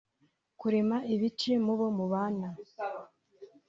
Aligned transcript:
kurema 0.59 0.97
ibice 1.13 1.51
mu 1.65 1.73
bo 1.79 1.87
mubana 1.97 2.49